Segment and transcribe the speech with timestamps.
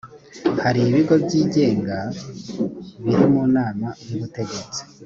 [0.63, 1.97] hari ibigo byigenga
[3.03, 4.81] biri mu nama y’ubutegetsi